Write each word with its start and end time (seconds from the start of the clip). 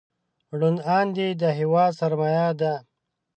روڼ 0.59 0.75
اندي 0.95 1.27
د 1.41 1.43
هېواد 1.59 1.91
سرمایه 1.99 2.47
ده. 2.59 2.73